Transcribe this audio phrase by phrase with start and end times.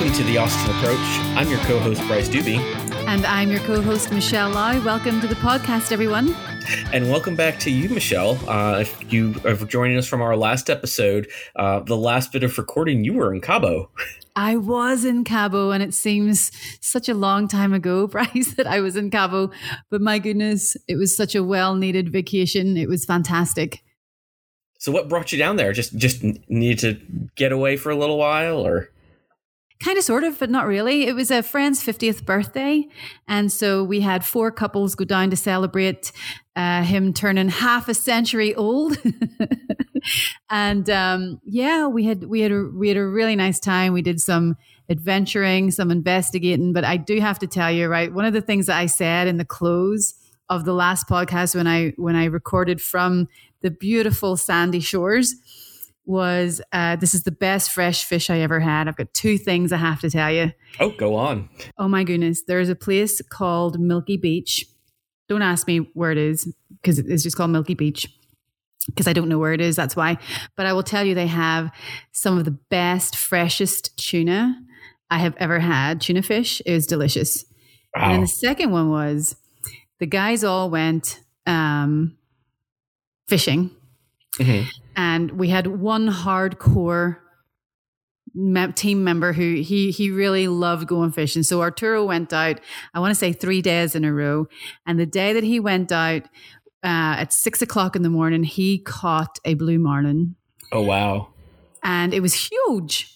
[0.00, 0.96] Welcome to the Austin Approach.
[1.36, 2.56] I'm your co host, Bryce Doobie.
[3.06, 4.82] And I'm your co host, Michelle Lau.
[4.82, 6.34] Welcome to the podcast, everyone.
[6.90, 8.38] And welcome back to you, Michelle.
[8.48, 12.56] Uh, if you are joining us from our last episode, uh, the last bit of
[12.56, 13.90] recording, you were in Cabo.
[14.34, 18.80] I was in Cabo, and it seems such a long time ago, Bryce, that I
[18.80, 19.50] was in Cabo.
[19.90, 22.78] But my goodness, it was such a well needed vacation.
[22.78, 23.82] It was fantastic.
[24.78, 25.74] So, what brought you down there?
[25.74, 26.98] Just just need to
[27.36, 28.88] get away for a little while, or?
[29.82, 31.06] Kind of, sort of, but not really.
[31.06, 32.86] It was a friend's 50th birthday.
[33.26, 36.12] And so we had four couples go down to celebrate
[36.54, 38.98] uh, him turning half a century old.
[40.50, 43.94] and um, yeah, we had we had a we had a really nice time.
[43.94, 44.56] We did some
[44.90, 46.74] adventuring, some investigating.
[46.74, 49.28] But I do have to tell you, right, one of the things that I said
[49.28, 50.14] in the close
[50.50, 53.28] of the last podcast when I when I recorded from
[53.62, 55.34] the beautiful sandy shores
[56.10, 58.88] was uh, this is the best fresh fish I ever had.
[58.88, 60.52] I've got two things I have to tell you.
[60.80, 61.48] Oh, go on.
[61.78, 62.42] Oh my goodness.
[62.42, 64.66] There's a place called Milky Beach.
[65.28, 68.08] Don't ask me where it is because it's just called Milky Beach
[68.86, 69.76] because I don't know where it is.
[69.76, 70.18] That's why.
[70.56, 71.70] But I will tell you, they have
[72.12, 74.60] some of the best, freshest tuna
[75.10, 76.00] I have ever had.
[76.00, 77.44] Tuna fish is delicious.
[77.94, 78.12] Wow.
[78.12, 79.36] And the second one was
[80.00, 82.16] the guys all went um,
[83.28, 83.70] fishing.
[84.38, 84.68] Mm-hmm.
[85.00, 87.16] And we had one hardcore
[88.76, 91.42] team member who he he really loved going fishing.
[91.42, 92.60] So Arturo went out.
[92.92, 94.46] I want to say three days in a row,
[94.84, 96.24] and the day that he went out
[96.84, 100.36] uh, at six o'clock in the morning, he caught a blue marlin.
[100.70, 101.28] Oh wow!
[101.82, 103.10] And it was huge.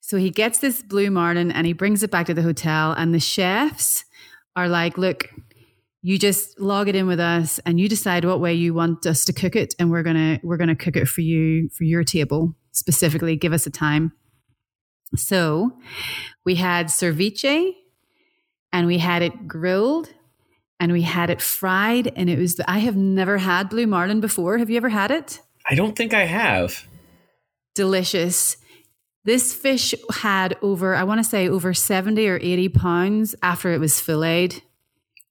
[0.00, 3.14] So he gets this blue marlin and he brings it back to the hotel, and
[3.14, 4.04] the chefs
[4.56, 5.30] are like, "Look,
[6.02, 9.24] you just log it in with us and you decide what way you want us
[9.24, 12.02] to cook it and we're going to we're to cook it for you for your
[12.04, 14.12] table specifically give us a time.
[15.14, 15.72] So
[16.44, 17.72] we had ceviche
[18.72, 20.08] and we had it grilled
[20.80, 24.58] and we had it fried and it was i have never had blue marlin before.
[24.58, 25.40] Have you ever had it?
[25.68, 26.86] I don't think i have.
[27.74, 28.56] Delicious.
[29.24, 33.78] This fish had over i want to say over 70 or 80 pounds after it
[33.78, 34.62] was filleted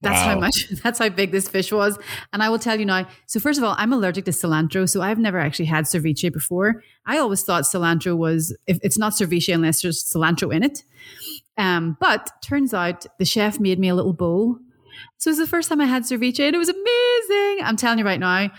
[0.01, 0.33] that's wow.
[0.33, 1.97] how much, that's how big this fish was.
[2.33, 3.07] And I will tell you now.
[3.27, 4.89] So, first of all, I'm allergic to cilantro.
[4.89, 6.83] So, I've never actually had ceviche before.
[7.05, 10.83] I always thought cilantro was, if it's not ceviche unless there's cilantro in it.
[11.57, 14.57] Um, but turns out the chef made me a little bowl.
[15.17, 17.63] So, it was the first time I had ceviche and it was amazing.
[17.63, 18.49] I'm telling you right now,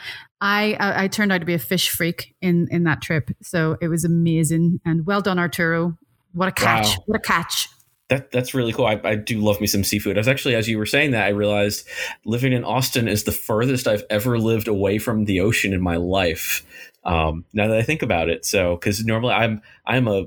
[0.41, 3.31] I, I, I turned out to be a fish freak in, in that trip.
[3.43, 4.81] So, it was amazing.
[4.85, 5.99] And well done, Arturo.
[6.35, 6.97] What a catch.
[6.97, 7.05] Wow.
[7.07, 7.69] What a catch
[8.13, 8.85] that that's really cool.
[8.85, 10.19] I, I, do love me some seafood.
[10.19, 11.89] I was actually, as you were saying that, I realized
[12.27, 15.97] living in Austin is the furthest I've ever lived away from the ocean in my
[15.97, 16.63] life.
[17.05, 20.27] Um, now that I think about it, so because normally I'm I'm a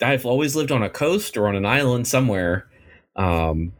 [0.00, 2.68] I've always lived on a coast or on an island somewhere.
[3.16, 3.72] Um,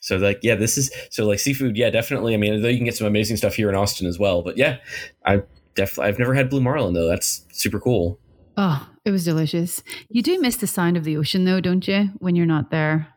[0.00, 1.76] so like yeah, this is so like seafood.
[1.76, 2.32] Yeah, definitely.
[2.32, 4.40] I mean, though you can get some amazing stuff here in Austin as well.
[4.40, 4.78] But yeah,
[5.26, 5.42] I
[5.74, 7.08] definitely I've never had blue marlin though.
[7.08, 8.18] That's super cool.
[8.56, 9.82] Oh, it was delicious.
[10.08, 13.08] You do miss the sound of the ocean though, don't you, when you're not there?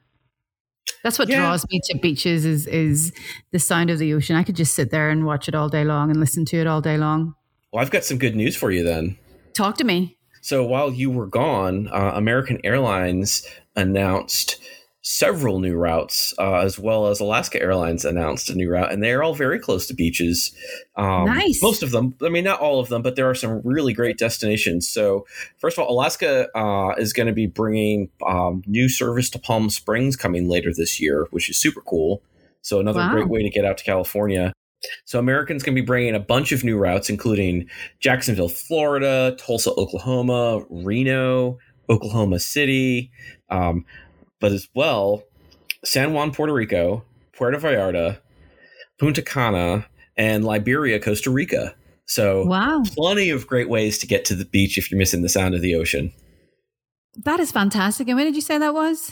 [1.03, 1.39] That's what yeah.
[1.39, 3.13] draws me to beaches is is
[3.51, 4.35] the sound of the ocean.
[4.35, 6.67] I could just sit there and watch it all day long and listen to it
[6.67, 7.35] all day long.
[7.71, 9.17] Well, I've got some good news for you then.
[9.53, 10.17] Talk to me.
[10.41, 13.45] So while you were gone, uh, American Airlines
[13.75, 14.61] announced
[15.01, 19.11] several new routes, uh, as well as Alaska Airlines announced a new route, and they
[19.11, 20.53] are all very close to beaches.
[20.95, 21.61] Um, nice.
[21.61, 24.17] Most of them, I mean, not all of them, but there are some really great
[24.17, 24.89] destinations.
[24.89, 25.25] So,
[25.57, 29.69] first of all, Alaska uh, is going to be bringing um, new service to Palm
[29.69, 32.21] Springs coming later this year, which is super cool.
[32.61, 33.11] So, another wow.
[33.11, 34.53] great way to get out to California.
[35.03, 37.69] So Americans can be bringing a bunch of new routes, including
[37.99, 41.57] Jacksonville, Florida, Tulsa, Oklahoma, Reno,
[41.89, 43.11] Oklahoma City.
[43.49, 43.83] Um,
[44.39, 45.23] but as well
[45.83, 47.03] San Juan, Puerto Rico,
[47.33, 48.19] Puerto Vallarta,
[48.99, 49.85] Punta Cana,
[50.17, 51.75] and Liberia, Costa Rica.
[52.05, 52.83] So, wow.
[52.87, 55.61] plenty of great ways to get to the beach if you're missing the sound of
[55.61, 56.11] the ocean.
[57.23, 58.07] That is fantastic.
[58.07, 59.11] And when did you say that was?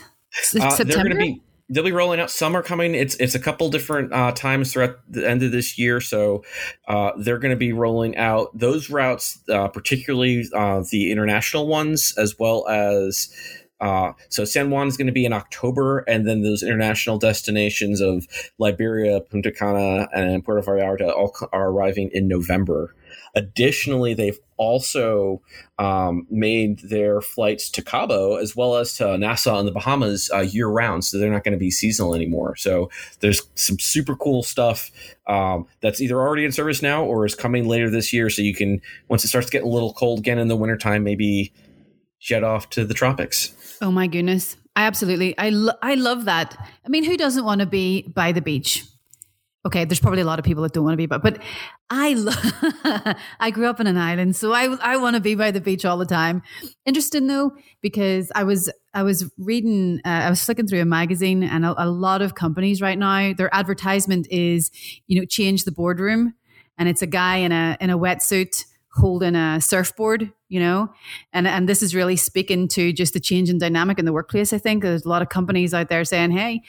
[0.59, 1.09] Uh, September.
[1.09, 2.31] They're be, they'll be rolling out.
[2.31, 2.95] Some are coming.
[2.95, 6.01] It's it's a couple different uh, times throughout the end of this year.
[6.01, 6.43] So
[6.87, 12.13] uh, they're going to be rolling out those routes, uh, particularly uh, the international ones,
[12.17, 13.29] as well as
[13.79, 18.01] uh, so San Juan is going to be in October, and then those international destinations
[18.01, 18.27] of
[18.57, 22.95] Liberia, Punta Cana, and Puerto Vallarta all are arriving in November.
[23.35, 25.41] Additionally, they've also
[25.77, 30.39] um, made their flights to Cabo as well as to Nassau and the Bahamas uh,
[30.39, 32.55] year round, so they're not going to be seasonal anymore.
[32.55, 32.89] So
[33.19, 34.89] there's some super cool stuff
[35.27, 38.31] um, that's either already in service now or is coming later this year.
[38.31, 41.53] So you can once it starts getting a little cold again in the wintertime, maybe
[42.19, 43.77] jet off to the tropics.
[43.81, 44.57] Oh my goodness.
[44.75, 45.37] I absolutely.
[45.37, 46.55] I lo- I love that.
[46.85, 48.83] I mean, who doesn't want to be by the beach?
[49.65, 51.41] Okay, there's probably a lot of people that don't want to be, but but
[51.89, 55.51] I lo- I grew up in an island, so I I want to be by
[55.51, 56.43] the beach all the time.
[56.85, 61.43] Interesting though, because I was I was reading, uh, I was flicking through a magazine,
[61.43, 64.71] and a, a lot of companies right now, their advertisement is,
[65.07, 66.33] you know, change the boardroom,
[66.77, 68.63] and it's a guy in a in a wetsuit
[68.97, 70.89] holding a surfboard, you know,
[71.33, 74.53] and and this is really speaking to just the change in dynamic in the workplace.
[74.53, 76.61] I think there's a lot of companies out there saying, "Hey,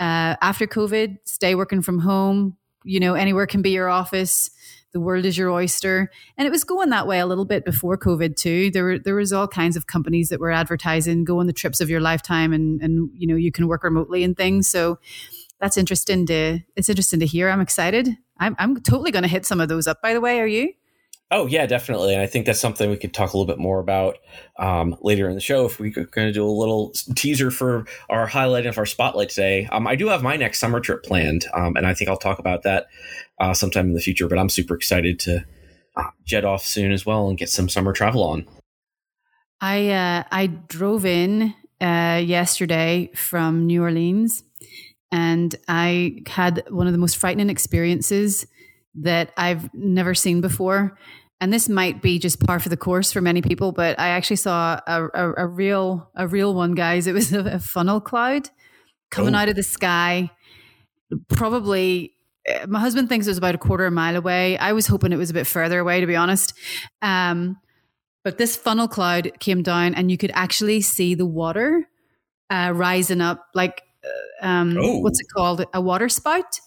[0.00, 2.56] uh, after COVID, stay working from home.
[2.84, 4.50] You know, anywhere can be your office.
[4.92, 7.98] The world is your oyster." And it was going that way a little bit before
[7.98, 8.70] COVID too.
[8.70, 11.80] There were there was all kinds of companies that were advertising, "Go on the trips
[11.80, 14.68] of your lifetime," and and you know you can work remotely and things.
[14.68, 14.98] So
[15.60, 17.48] that's interesting to it's interesting to hear.
[17.48, 18.16] I'm excited.
[18.38, 20.02] I'm I'm totally going to hit some of those up.
[20.02, 20.72] By the way, are you?
[21.34, 22.12] Oh yeah, definitely.
[22.12, 24.18] And I think that's something we could talk a little bit more about
[24.58, 25.64] um, later in the show.
[25.64, 29.30] If we could kind of do a little teaser for our highlight of our spotlight
[29.30, 29.66] today.
[29.72, 32.38] Um, I do have my next summer trip planned, um, and I think I'll talk
[32.38, 32.86] about that
[33.40, 34.28] uh, sometime in the future.
[34.28, 35.46] But I'm super excited to
[35.96, 38.46] uh, jet off soon as well and get some summer travel on.
[39.58, 44.44] I uh, I drove in uh, yesterday from New Orleans,
[45.10, 48.46] and I had one of the most frightening experiences
[48.96, 50.98] that I've never seen before
[51.42, 54.36] and this might be just par for the course for many people, but I actually
[54.36, 57.08] saw a, a, a real a real one, guys.
[57.08, 58.48] It was a, a funnel cloud
[59.10, 59.38] coming oh.
[59.38, 60.30] out of the sky.
[61.28, 62.12] Probably,
[62.46, 64.56] eh, my husband thinks it was about a quarter of a mile away.
[64.56, 66.54] I was hoping it was a bit further away, to be honest.
[67.02, 67.58] Um,
[68.22, 71.88] but this funnel cloud came down, and you could actually see the water
[72.50, 75.00] uh, rising up, like uh, um, oh.
[75.00, 75.66] what's it called?
[75.74, 76.60] A water spout.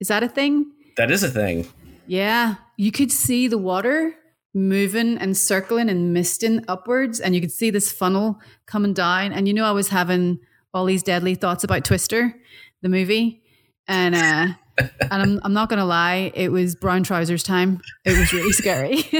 [0.00, 0.72] Is that a thing?
[0.96, 1.68] That is a thing.
[2.06, 4.14] Yeah, you could see the water
[4.54, 9.32] moving and circling and misting upwards, and you could see this funnel coming down.
[9.32, 10.38] And you know, I was having
[10.72, 12.34] all these deadly thoughts about Twister,
[12.82, 13.42] the movie,
[13.88, 17.80] and uh, and I'm I'm not gonna lie, it was brown trousers time.
[18.04, 19.04] It was really scary.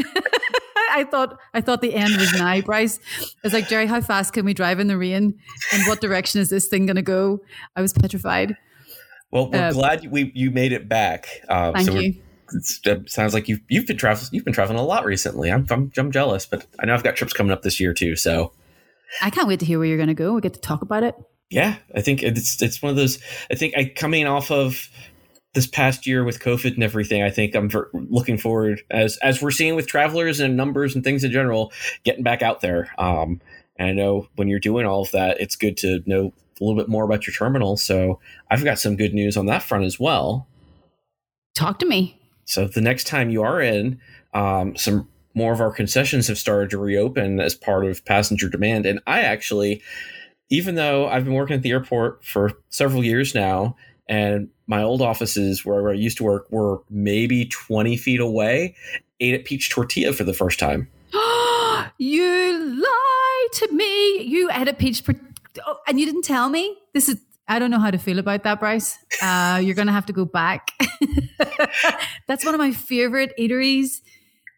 [0.91, 3.01] I thought I thought the end was nigh, Bryce.
[3.21, 5.35] I was like, Jerry, how fast can we drive in the rain?
[5.73, 7.41] And what direction is this thing gonna go?
[7.75, 8.57] I was petrified.
[9.33, 11.27] Well, we're uh, glad we you made it back.
[11.49, 12.23] Uh, thank so you
[12.53, 15.51] it sounds like you've you've been traveling you've been traveling a lot recently.
[15.51, 18.17] I'm, I'm I'm jealous, but I know I've got trips coming up this year too.
[18.17, 18.53] So
[19.23, 20.35] I can't wait to hear where you're going to go.
[20.35, 21.15] We get to talk about it.
[21.51, 23.19] Yeah, I think it's it's one of those.
[23.51, 24.89] I think I coming off of
[25.55, 27.23] this past year with COVID and everything.
[27.23, 31.25] I think I'm looking forward as as we're seeing with travelers and numbers and things
[31.25, 32.93] in general, getting back out there.
[32.99, 33.41] Um,
[33.77, 36.81] and I know when you're doing all of that, it's good to know a little
[36.81, 37.77] bit more about your terminal.
[37.77, 38.21] So
[38.51, 40.47] I've got some good news on that front as well.
[41.55, 42.21] Talk to me.
[42.45, 44.01] So the next time you are in,
[44.33, 48.87] um, some more of our concessions have started to reopen as part of passenger demand.
[48.87, 49.83] And I actually,
[50.49, 53.77] even though I've been working at the airport for several years now,
[54.09, 58.75] and my old offices where I used to work were maybe 20 feet away,
[59.21, 60.89] ate at Peach Tortilla for the first time.
[61.99, 64.23] you lie to me.
[64.23, 65.03] You ate at Peach,
[65.67, 66.77] oh, and you didn't tell me.
[66.93, 68.99] This is I don't know how to feel about that, Bryce.
[69.21, 70.71] Uh, you're going to have to go back.
[72.27, 74.01] That's one of my favorite eateries.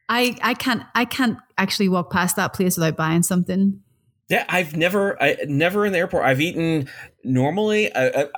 [0.09, 3.81] I I can't I can't actually walk past that place without buying something.
[4.29, 6.25] Yeah, I've never I never in the airport.
[6.25, 6.89] I've eaten
[7.25, 8.29] normally a,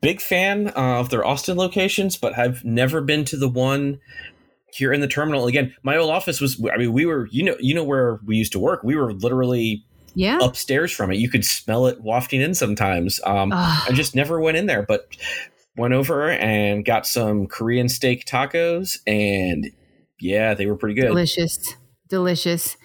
[0.00, 4.00] big fan of their Austin locations, but I've never been to the one
[4.72, 5.46] here in the terminal.
[5.46, 8.36] Again, my old office was I mean we were you know you know where we
[8.36, 8.82] used to work.
[8.82, 9.84] We were literally
[10.14, 10.38] yeah.
[10.40, 11.18] upstairs from it.
[11.18, 13.20] You could smell it wafting in sometimes.
[13.24, 15.08] Um, I just never went in there, but
[15.76, 19.70] went over and got some Korean steak tacos, and
[20.20, 21.08] yeah, they were pretty good.
[21.08, 21.74] Delicious.
[22.08, 22.78] Delicious.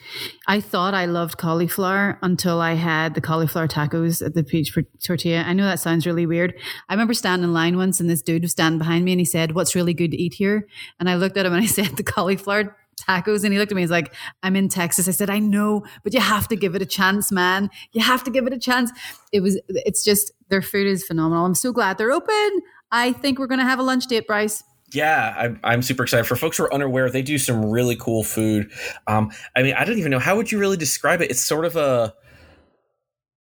[0.47, 5.43] I thought I loved cauliflower until I had the cauliflower tacos at the peach tortilla.
[5.43, 6.53] I know that sounds really weird.
[6.89, 9.25] I remember standing in line once and this dude was standing behind me and he
[9.25, 10.67] said, What's really good to eat here?
[10.99, 13.75] And I looked at him and I said, The cauliflower tacos and he looked at
[13.75, 16.75] me he's like i'm in texas i said i know but you have to give
[16.75, 18.91] it a chance man you have to give it a chance
[19.31, 23.39] it was it's just their food is phenomenal i'm so glad they're open i think
[23.39, 26.25] we're going to have a lunch date bryce yeah, I'm, I'm super excited.
[26.25, 28.71] For folks who are unaware, they do some really cool food.
[29.07, 31.31] Um, I mean, I don't even know how would you really describe it.
[31.31, 32.13] It's sort of a,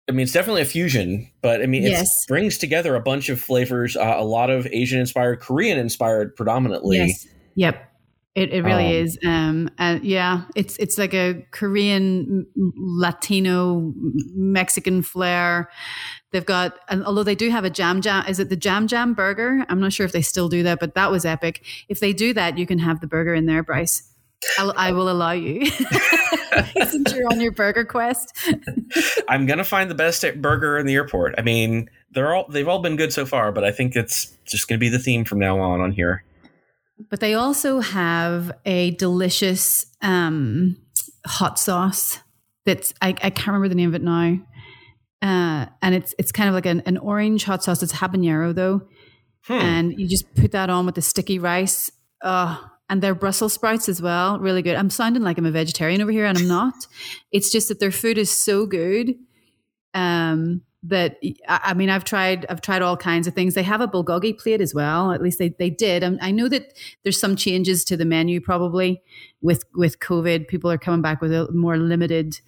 [0.08, 2.26] I mean, it's definitely a fusion, but I mean, it yes.
[2.26, 6.98] brings together a bunch of flavors, uh, a lot of Asian inspired, Korean inspired, predominantly.
[6.98, 7.26] Yes.
[7.56, 7.84] Yep.
[8.38, 9.18] It, it really um, is.
[9.24, 13.92] Um, and yeah, it's it's like a Korean, Latino,
[14.34, 15.70] Mexican flair.
[16.30, 19.14] They've got, and although they do have a jam jam, is it the jam jam
[19.14, 19.64] burger?
[19.68, 21.64] I'm not sure if they still do that, but that was epic.
[21.88, 24.08] If they do that, you can have the burger in there, Bryce.
[24.56, 25.66] I'll, I will allow you
[26.86, 28.36] since you're on your burger quest.
[29.28, 31.34] I'm gonna find the best burger in the airport.
[31.38, 34.68] I mean, they're all they've all been good so far, but I think it's just
[34.68, 36.22] gonna be the theme from now on on here.
[37.10, 40.76] But they also have a delicious um,
[41.26, 42.20] hot sauce
[42.64, 44.38] that's I, I can't remember the name of it now.
[45.20, 47.82] Uh, and it's it's kind of like an, an orange hot sauce.
[47.82, 48.82] It's habanero though,
[49.44, 49.52] hmm.
[49.52, 51.90] and you just put that on with the sticky rice.
[52.22, 54.76] Oh, and their Brussels sprouts as well, really good.
[54.76, 56.74] I'm sounding like I'm a vegetarian over here, and I'm not.
[57.32, 59.14] it's just that their food is so good.
[59.92, 61.18] Um, that
[61.48, 63.54] I mean, I've tried, I've tried all kinds of things.
[63.54, 65.12] They have a bulgogi plate as well.
[65.12, 66.04] At least they they did.
[66.04, 69.02] Um, I know that there's some changes to the menu probably
[69.40, 70.46] with with COVID.
[70.48, 72.40] People are coming back with a more limited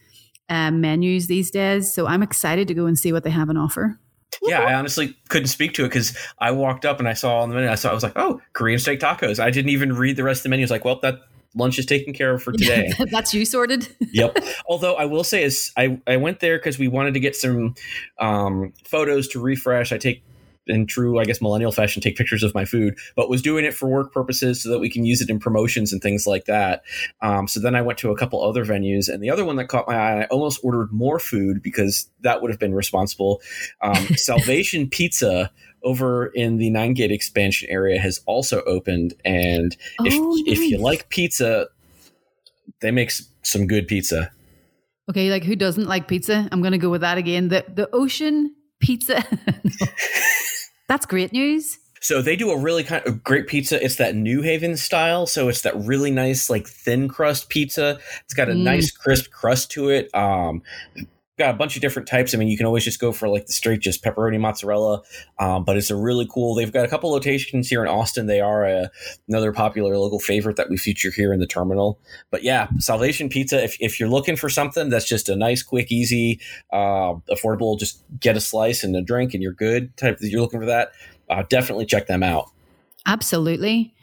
[0.48, 1.92] um, menus these days.
[1.92, 3.98] So I'm excited to go and see what they have on offer.
[4.42, 7.48] Yeah, I honestly couldn't speak to it because I walked up and I saw on
[7.48, 7.68] the menu.
[7.68, 10.40] I saw I was like, "Oh, Korean steak tacos." I didn't even read the rest
[10.40, 10.62] of the menu.
[10.62, 11.20] I was like, "Well, that
[11.54, 13.88] lunch is taken care of for today." That's you sorted.
[14.12, 14.36] yep.
[14.68, 17.74] Although I will say, is I I went there because we wanted to get some
[18.18, 19.92] um, photos to refresh.
[19.92, 20.22] I take
[20.70, 23.74] in true, I guess, millennial fashion, take pictures of my food, but was doing it
[23.74, 26.82] for work purposes so that we can use it in promotions and things like that.
[27.20, 29.66] Um, so then I went to a couple other venues, and the other one that
[29.66, 33.40] caught my eye, I almost ordered more food because that would have been responsible.
[33.80, 35.50] Um, Salvation Pizza
[35.82, 40.58] over in the Nine Gate expansion area has also opened, and if oh, nice.
[40.58, 41.68] if you like pizza,
[42.80, 44.30] they make some good pizza.
[45.08, 46.48] Okay, like who doesn't like pizza?
[46.52, 47.48] I'm going to go with that again.
[47.48, 49.24] The the ocean pizza.
[50.88, 51.78] That's great news.
[52.00, 53.82] So they do a really kind of great pizza.
[53.82, 55.26] It's that New Haven style.
[55.26, 57.98] So it's that really nice, like thin crust pizza.
[58.24, 58.62] It's got a mm.
[58.62, 60.12] nice crisp crust to it.
[60.14, 60.62] Um,
[61.40, 62.34] got a bunch of different types.
[62.34, 65.02] I mean, you can always just go for like the straight, just pepperoni mozzarella.
[65.38, 66.54] Um, but it's a really cool.
[66.54, 68.26] They've got a couple locations here in Austin.
[68.26, 68.90] They are a,
[69.26, 71.98] another popular local favorite that we feature here in the terminal.
[72.30, 73.62] But yeah, Salvation Pizza.
[73.64, 76.40] If if you're looking for something that's just a nice, quick, easy,
[76.72, 79.96] uh, affordable, just get a slice and a drink and you're good.
[79.96, 80.92] Type you're looking for that.
[81.28, 82.50] Uh, definitely check them out.
[83.06, 83.94] Absolutely.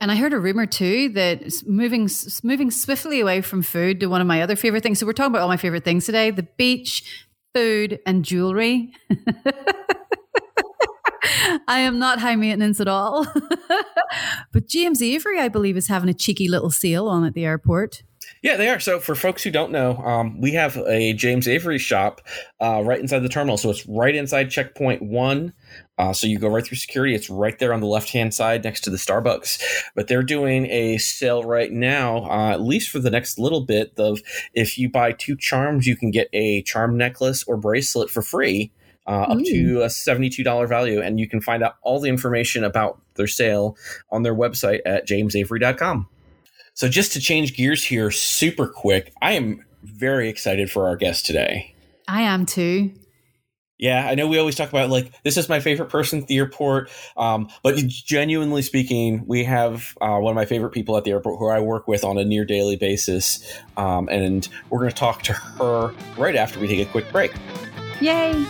[0.00, 2.08] And I heard a rumor too that moving
[2.42, 4.98] moving swiftly away from food to one of my other favorite things.
[4.98, 8.92] So we're talking about all my favorite things today: the beach, food, and jewelry.
[11.68, 13.26] I am not high maintenance at all.
[14.52, 18.02] but James Avery, I believe, is having a cheeky little sale on at the airport.
[18.42, 18.80] Yeah, they are.
[18.80, 22.22] So, for folks who don't know, um, we have a James Avery shop
[22.58, 23.58] uh, right inside the terminal.
[23.58, 25.52] So, it's right inside checkpoint one.
[25.98, 27.14] Uh, so, you go right through security.
[27.14, 29.62] It's right there on the left hand side next to the Starbucks.
[29.94, 33.92] But they're doing a sale right now, uh, at least for the next little bit,
[33.98, 34.22] of
[34.54, 38.72] if you buy two charms, you can get a charm necklace or bracelet for free.
[39.06, 41.00] Uh, up to a $72 value.
[41.00, 43.76] And you can find out all the information about their sale
[44.10, 46.06] on their website at jamesavery.com.
[46.80, 51.26] So, just to change gears here super quick, I am very excited for our guest
[51.26, 51.74] today.
[52.08, 52.94] I am too.
[53.76, 56.38] Yeah, I know we always talk about like this is my favorite person at the
[56.38, 61.10] airport, um, but genuinely speaking, we have uh, one of my favorite people at the
[61.10, 64.96] airport who I work with on a near daily basis, um, and we're going to
[64.96, 67.34] talk to her right after we take a quick break.
[68.00, 68.42] Yay!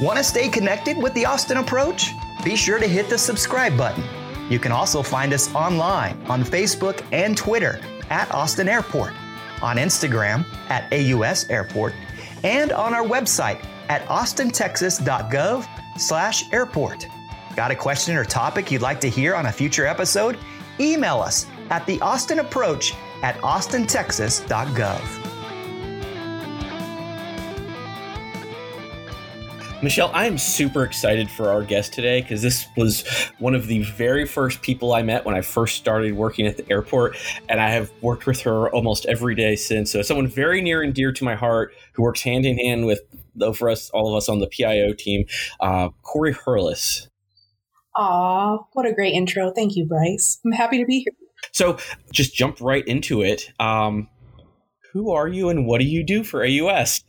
[0.00, 2.12] Want to stay connected with the Austin Approach?
[2.44, 4.04] Be sure to hit the subscribe button.
[4.48, 9.12] You can also find us online on Facebook and Twitter at Austin Airport,
[9.60, 11.94] on Instagram at AUS Airport,
[12.44, 15.66] and on our website at austintexas.gov
[15.98, 17.08] slash airport.
[17.56, 20.38] Got a question or topic you'd like to hear on a future episode?
[20.78, 25.27] Email us at the Austin Approach at austintexas.gov.
[29.80, 33.06] Michelle, I'm super excited for our guest today because this was
[33.38, 36.68] one of the very first people I met when I first started working at the
[36.68, 37.16] airport,
[37.48, 39.92] and I have worked with her almost every day since.
[39.92, 43.02] So, someone very near and dear to my heart who works hand in hand with,
[43.36, 45.26] though, for us, all of us on the PIO team,
[45.60, 47.08] uh, Cory Hurless.
[47.94, 49.52] Aw, what a great intro.
[49.52, 50.40] Thank you, Bryce.
[50.44, 51.14] I'm happy to be here.
[51.52, 51.78] So,
[52.12, 53.52] just jump right into it.
[53.60, 54.08] Um,
[54.92, 57.04] who are you and what do you do for AUS?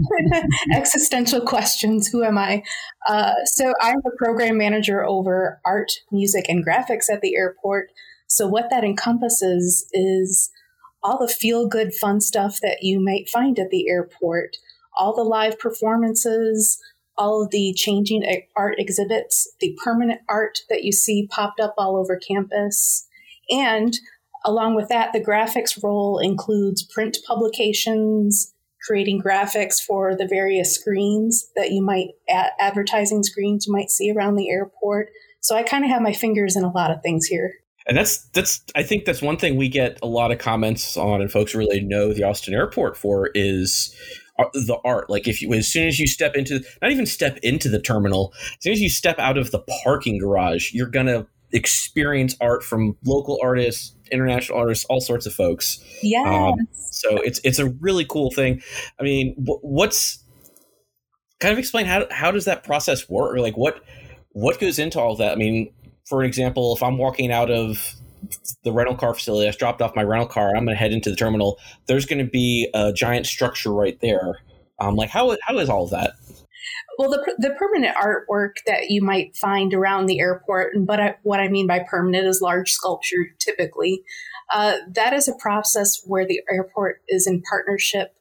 [0.72, 2.08] Existential questions.
[2.08, 2.62] Who am I?
[3.08, 7.90] Uh, so I'm the program manager over art, music, and graphics at the airport.
[8.26, 10.50] So what that encompasses is
[11.02, 14.56] all the feel good, fun stuff that you might find at the airport,
[14.98, 16.78] all the live performances,
[17.16, 18.22] all of the changing
[18.56, 23.06] art exhibits, the permanent art that you see popped up all over campus,
[23.50, 23.98] and
[24.48, 31.50] Along with that, the graphics role includes print publications, creating graphics for the various screens
[31.54, 32.08] that you might
[32.58, 35.10] advertising screens you might see around the airport.
[35.40, 37.56] So I kind of have my fingers in a lot of things here.
[37.86, 41.20] And that's that's I think that's one thing we get a lot of comments on,
[41.20, 43.94] and folks really know the Austin Airport for is
[44.38, 45.10] uh, the art.
[45.10, 48.32] Like if you, as soon as you step into, not even step into the terminal,
[48.38, 52.96] as soon as you step out of the parking garage, you're gonna experience art from
[53.04, 55.82] local artists, international artists, all sorts of folks.
[56.02, 56.22] Yeah.
[56.22, 58.62] Um, so it's it's a really cool thing.
[58.98, 60.22] I mean, what's
[61.40, 63.34] kind of explain how how does that process work?
[63.34, 63.82] Or like what
[64.32, 65.32] what goes into all that?
[65.32, 65.72] I mean,
[66.06, 67.94] for example, if I'm walking out of
[68.64, 70.48] the rental car facility, I dropped off my rental car.
[70.48, 71.58] I'm going to head into the terminal.
[71.86, 74.40] There's going to be a giant structure right there.
[74.80, 76.12] Um, like how how is all of that?
[76.98, 81.40] Well, the, the permanent artwork that you might find around the airport, but I, what
[81.40, 84.02] I mean by permanent is large sculpture typically.
[84.52, 88.14] Uh, that is a process where the airport is in partnership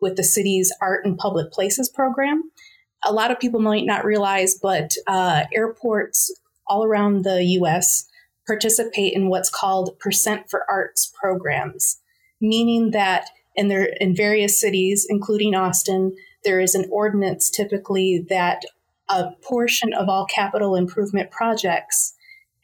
[0.00, 2.50] with the city's art and public places program.
[3.04, 6.32] A lot of people might not realize, but uh, airports
[6.66, 8.06] all around the US
[8.46, 12.00] participate in what's called Percent for Arts programs,
[12.40, 16.14] meaning that in, their, in various cities, including Austin,
[16.44, 18.62] there is an ordinance typically that
[19.08, 22.14] a portion of all capital improvement projects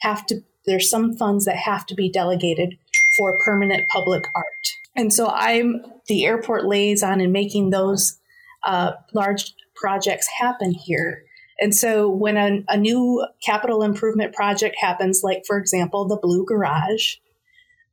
[0.00, 2.76] have to there's some funds that have to be delegated
[3.16, 4.76] for permanent public art.
[4.96, 8.18] And so i'm the airport liaison in making those
[8.64, 11.22] uh, large projects happen here.
[11.60, 16.44] And so when a, a new capital improvement project happens like for example the blue
[16.44, 17.16] garage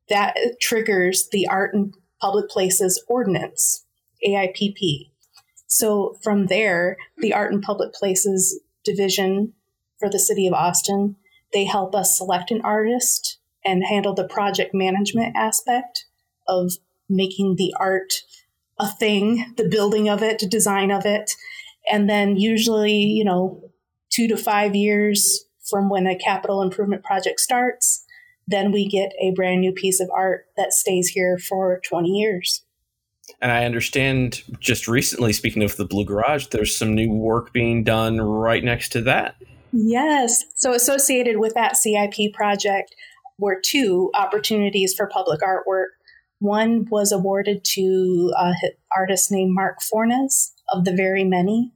[0.10, 3.86] that triggers the art and public places ordinance
[4.26, 5.10] aipp
[5.68, 9.54] so from there, the Art and Public Places division
[10.00, 11.18] for the city of Austin,
[11.54, 16.06] they help us select an artist and handle the project management aspect
[16.48, 16.74] of
[17.10, 18.22] making the art
[18.80, 21.32] a thing, the building of it, the design of it.
[21.92, 23.72] And then usually, you know,
[24.10, 28.06] two to five years from when a capital improvement project starts,
[28.48, 32.64] then we get a brand new piece of art that stays here for 20 years.
[33.42, 37.84] And I understand just recently, speaking of the Blue Garage, there's some new work being
[37.84, 39.36] done right next to that.
[39.74, 40.44] Yes.
[40.56, 42.96] So, associated with that CIP project
[43.38, 45.88] were two opportunities for public artwork.
[46.40, 48.56] One was awarded to an
[48.96, 51.72] artist named Marc Fornes of The Very Many,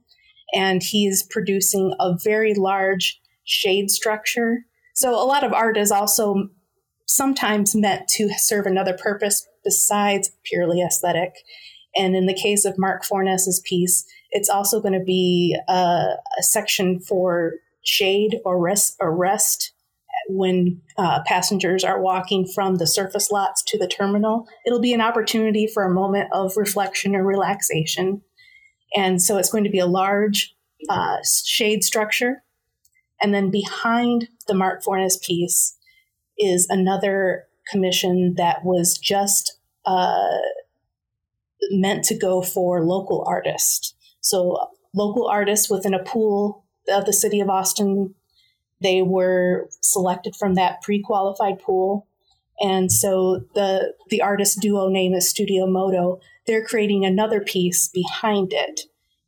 [0.54, 4.64] and he is producing a very large shade structure.
[4.94, 6.48] So, a lot of art is also
[7.06, 11.34] sometimes meant to serve another purpose besides purely aesthetic.
[11.94, 16.42] And in the case of Marc Fornes's piece, it's also going to be a, a,
[16.42, 19.72] section for shade or rest, or rest
[20.28, 24.46] when uh, passengers are walking from the surface lots to the terminal.
[24.66, 28.22] It'll be an opportunity for a moment of reflection or relaxation.
[28.94, 30.54] And so it's going to be a large
[30.88, 32.42] uh, shade structure.
[33.20, 35.76] And then behind the Marc Fornes piece
[36.38, 40.38] is another commission that was just uh,
[41.70, 43.94] meant to go for local artists.
[44.20, 48.14] So, local artists within a pool of the city of Austin,
[48.80, 52.06] they were selected from that pre qualified pool.
[52.60, 56.20] And so the, the artist duo name is Studio Moto.
[56.46, 58.82] They're creating another piece behind it.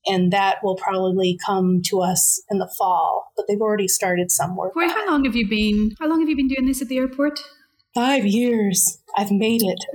[0.07, 4.55] And that will probably come to us in the fall, but they've already started some
[4.55, 4.77] work.
[4.77, 5.97] Wait, how long have you been?
[5.99, 7.41] How long have you been doing this at the airport?
[7.95, 8.99] Five years.
[9.17, 9.79] I've made it.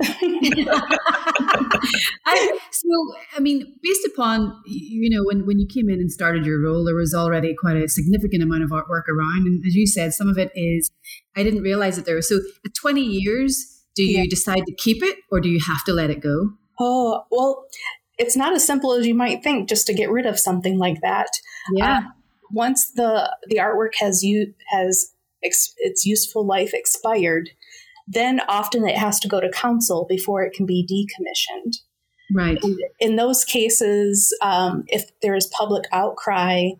[2.26, 2.88] I, so,
[3.36, 6.84] I mean, based upon, you know, when, when you came in and started your role,
[6.84, 9.46] there was already quite a significant amount of artwork around.
[9.46, 10.90] And as you said, some of it is,
[11.36, 12.28] I didn't realize that there was.
[12.28, 14.26] So, at 20 years, do you yeah.
[14.30, 16.52] decide to keep it or do you have to let it go?
[16.78, 17.66] Oh, well,
[18.18, 21.00] it's not as simple as you might think just to get rid of something like
[21.02, 21.28] that.
[21.74, 21.98] Yeah.
[21.98, 22.00] Uh,
[22.50, 25.12] once the the artwork has you has
[25.44, 27.50] ex, its useful life expired,
[28.06, 31.76] then often it has to go to council before it can be decommissioned.
[32.32, 32.58] Right.
[32.62, 36.70] And in those cases, um, if there is public outcry,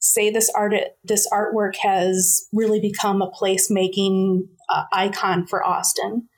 [0.00, 6.28] say this art this artwork has really become a placemaking uh, icon for Austin.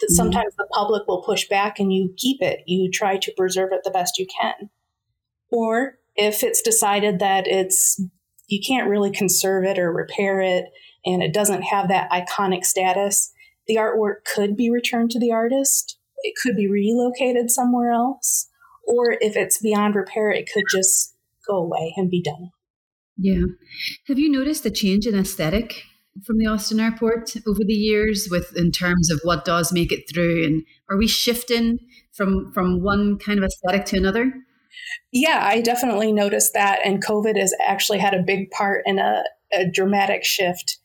[0.00, 0.14] That mm-hmm.
[0.14, 2.60] sometimes the public will push back and you keep it.
[2.66, 4.70] You try to preserve it the best you can.
[5.50, 8.00] Or if it's decided that it's
[8.48, 10.66] you can't really conserve it or repair it
[11.06, 13.32] and it doesn't have that iconic status,
[13.66, 18.48] the artwork could be returned to the artist, it could be relocated somewhere else,
[18.86, 21.14] or if it's beyond repair, it could just
[21.46, 22.50] go away and be done.
[23.16, 23.44] Yeah.
[24.06, 25.82] Have you noticed a change in aesthetic
[26.24, 30.04] from the Austin airport over the years with in terms of what does make it
[30.12, 31.78] through and are we shifting
[32.12, 34.32] from from one kind of aesthetic to another?
[35.12, 36.80] Yeah, I definitely noticed that.
[36.84, 40.78] And COVID has actually had a big part in a, a dramatic shift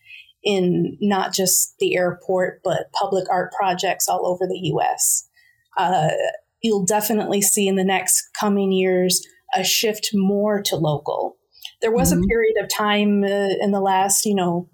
[0.46, 5.28] in not just the airport, but public art projects all over the US.
[5.78, 6.10] Uh,
[6.62, 11.38] you'll definitely see in the next coming years a shift more to local.
[11.82, 12.24] There was mm-hmm.
[12.24, 14.70] a period of time uh, in the last, you know,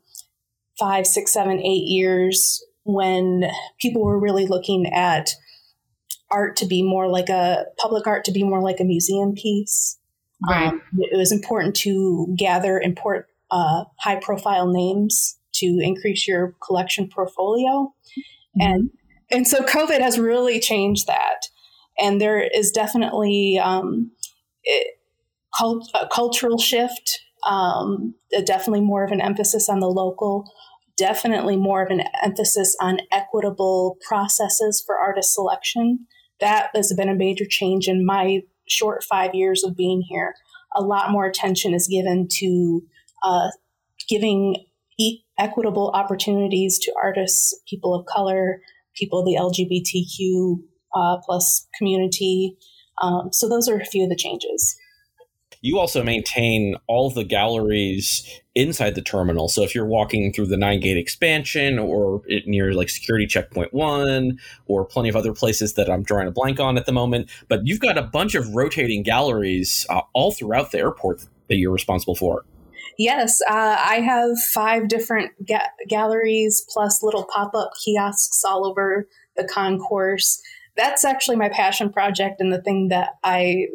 [0.78, 3.44] five, six, seven, eight years when
[3.80, 5.30] people were really looking at
[6.30, 9.98] art to be more like a public art to be more like a museum piece.
[10.48, 10.70] Right.
[10.70, 17.08] Um, it was important to gather important uh, high profile names to increase your collection
[17.08, 17.94] portfolio.
[18.58, 18.62] Mm-hmm.
[18.62, 18.90] And
[19.32, 21.48] and so COVID has really changed that.
[22.00, 24.12] And there is definitely um,
[24.64, 25.00] it,
[25.58, 28.14] cult, a cultural shift, um,
[28.46, 30.52] definitely more of an emphasis on the local,
[30.98, 36.08] definitely more of an emphasis on equitable processes for artist selection.
[36.40, 40.34] That has been a major change in my short five years of being here.
[40.76, 42.82] A lot more attention is given to
[43.24, 43.50] uh,
[44.10, 44.66] giving
[45.40, 48.62] equitable opportunities to artists, people of color,
[48.96, 50.58] people of the LGBTQ
[50.96, 52.56] uh, plus community.
[53.02, 54.76] Um, so those are a few of the changes.
[55.64, 59.48] You also maintain all the galleries inside the terminal.
[59.48, 64.40] So if you're walking through the nine gate expansion or near like security checkpoint one
[64.66, 67.62] or plenty of other places that I'm drawing a blank on at the moment, but
[67.64, 72.16] you've got a bunch of rotating galleries uh, all throughout the airport that you're responsible
[72.16, 72.44] for.
[73.02, 79.08] Yes, uh, I have five different ga- galleries plus little pop up kiosks all over
[79.36, 80.40] the concourse.
[80.78, 83.70] That's actually my passion project and the thing that I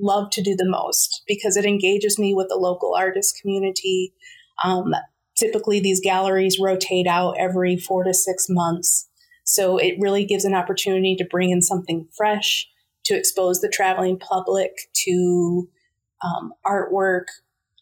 [0.00, 4.14] love to do the most because it engages me with the local artist community.
[4.64, 4.96] Um,
[5.36, 9.08] typically, these galleries rotate out every four to six months.
[9.44, 12.66] So it really gives an opportunity to bring in something fresh,
[13.04, 14.72] to expose the traveling public
[15.04, 15.68] to
[16.24, 17.26] um, artwork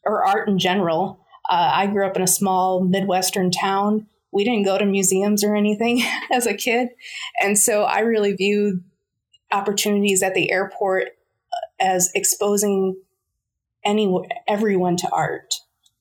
[0.04, 1.20] or art in general.
[1.48, 4.06] Uh, I grew up in a small Midwestern town.
[4.32, 6.88] We didn't go to museums or anything as a kid.
[7.40, 8.82] And so I really view
[9.52, 11.08] opportunities at the airport
[11.80, 12.96] as exposing
[13.84, 14.12] any
[14.46, 15.54] everyone to art.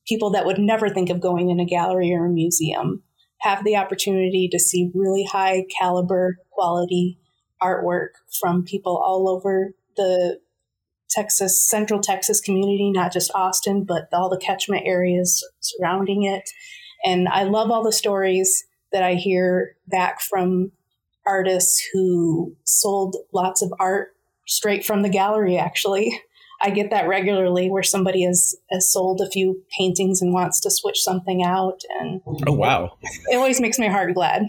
[0.06, 3.02] People that would never think of going in a gallery or a museum
[3.40, 7.18] have the opportunity to see really high caliber quality
[7.62, 8.08] artwork
[8.40, 10.38] from people all over the
[11.10, 16.48] Texas, Central Texas community, not just Austin, but all the catchment areas surrounding it.
[17.04, 20.72] And I love all the stories that I hear back from
[21.26, 24.08] artists who sold lots of art
[24.46, 26.20] straight from the gallery, actually.
[26.62, 30.70] I get that regularly where somebody has, has sold a few paintings and wants to
[30.70, 31.80] switch something out.
[32.00, 32.98] And oh, wow.
[33.30, 34.42] It always makes my heart glad.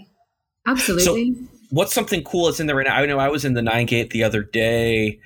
[0.66, 1.34] Absolutely.
[1.34, 2.96] So, what's something cool that's in there right now?
[2.96, 5.20] I know I was in the Nine Gate the other day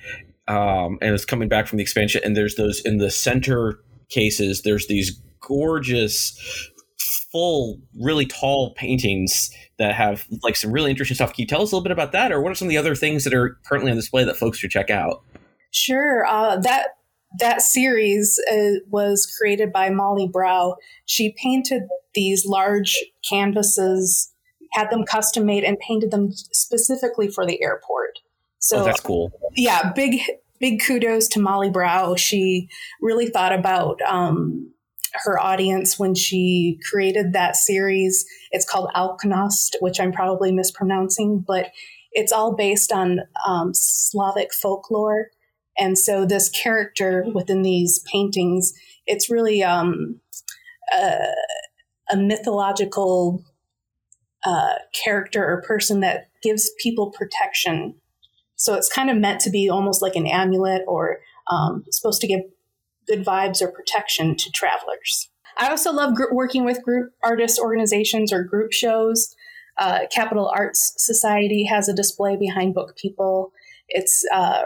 [0.47, 3.79] um, and it's coming back from the expansion, and there's those in the center
[4.09, 6.37] cases, there's these gorgeous
[7.31, 11.33] full, really tall paintings that have like some really interesting stuff.
[11.33, 12.77] Can you tell us a little bit about that, or what are some of the
[12.77, 15.23] other things that are currently on display that folks should check out?
[15.71, 16.25] Sure.
[16.25, 16.87] Uh, that
[17.39, 20.75] that series uh, was created by Molly Brow.
[21.05, 21.83] She painted
[22.15, 22.97] these large
[23.29, 24.31] canvases,
[24.73, 28.19] had them custom made, and painted them specifically for the airport.
[28.59, 29.31] So oh, that's cool.
[29.55, 30.19] Yeah, big
[30.59, 32.15] big kudos to Molly Brow.
[32.15, 32.69] She
[33.01, 34.71] really thought about um,
[35.13, 38.25] her audience when she created that series.
[38.51, 41.71] It's called Alkonost, which I'm probably mispronouncing, but
[42.11, 45.27] it's all based on um, Slavic folklore.
[45.77, 48.73] And so this character within these paintings,
[49.05, 50.19] it's really um,
[50.91, 51.27] a,
[52.11, 53.43] a, mythological
[54.43, 57.95] uh, character or person that gives people protection.
[58.57, 62.27] So it's kind of meant to be almost like an amulet or um, supposed to
[62.27, 62.41] give
[63.07, 65.29] good vibes or protection to travelers.
[65.57, 69.33] I also love gr- working with group artist organizations or group shows.
[69.77, 73.51] Uh, Capital Arts Society has a display behind Book People.
[73.87, 74.63] It's uh,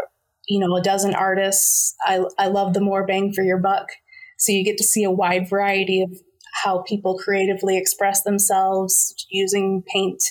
[0.47, 1.95] you know a dozen artists.
[2.05, 3.87] I, I love the more bang for your buck.
[4.37, 6.11] So you get to see a wide variety of
[6.63, 10.21] how people creatively express themselves using paint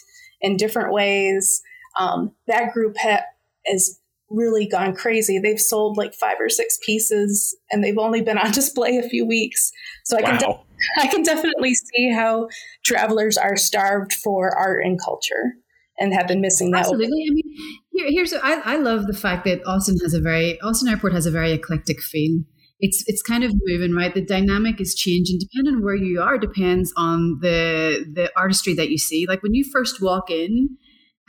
[0.41, 1.63] in different ways.
[1.99, 3.25] Um, that group ha-
[3.67, 5.39] is really gone crazy.
[5.39, 9.27] They've sold like five or six pieces and they've only been on display a few
[9.27, 9.73] weeks.
[10.05, 10.29] So I wow.
[10.29, 10.61] can de-
[10.99, 12.49] I can definitely see how
[12.85, 15.55] travelers are starved for art and culture
[15.99, 16.81] and have been missing that.
[16.81, 17.27] Absolutely.
[17.29, 17.57] I mean,
[17.93, 21.27] here, here's I, I love the fact that Austin has a very Austin Airport has
[21.27, 22.43] a very eclectic feel.
[22.83, 24.15] It's it's kind of moving, right?
[24.15, 25.39] The dynamic is changing.
[25.39, 29.27] Depending on where you are, depends on the the artistry that you see.
[29.29, 30.79] Like when you first walk in,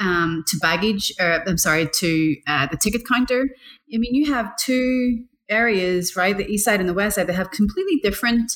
[0.02, 3.48] um, to baggage, or I'm sorry, to uh, the ticket counter.
[3.94, 6.36] I mean, you have two areas, right?
[6.36, 8.52] The east side and the west side, they have completely different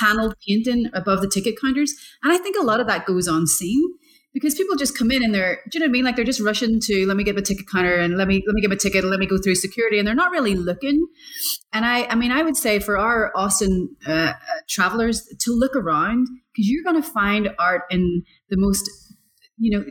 [0.00, 1.92] paneled painting above the ticket counters.
[2.22, 3.82] And I think a lot of that goes unseen
[4.32, 6.04] because people just come in and they're, do you know what I mean?
[6.04, 8.54] Like they're just rushing to let me get the ticket counter and let me let
[8.54, 11.04] me get my ticket and let me go through security, and they're not really looking.
[11.72, 14.34] And I, I mean, I would say for our Austin uh,
[14.68, 18.88] travelers to look around because you're going to find art in the most,
[19.58, 19.84] you know.